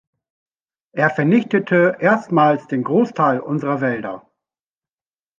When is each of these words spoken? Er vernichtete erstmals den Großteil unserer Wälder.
Er 0.93 1.11
vernichtete 1.11 1.95
erstmals 1.99 2.65
den 2.65 2.83
Großteil 2.83 3.39
unserer 3.39 3.81
Wälder. 3.81 4.27